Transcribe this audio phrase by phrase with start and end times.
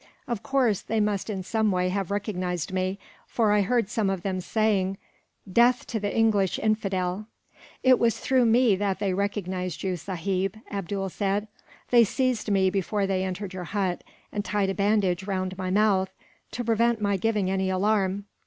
[0.27, 4.23] "Of course, they must in some way have recognized me, for I heard some of
[4.23, 4.97] them saying,
[5.53, 7.27] 'Death to the English infidel!'"
[7.83, 11.47] "It was through me that they recognized you, sahib," Abdool said.
[11.91, 16.09] "They seized me before they entered your hut, and tied a bandage round my mouth,
[16.53, 18.25] to prevent my giving any alarm.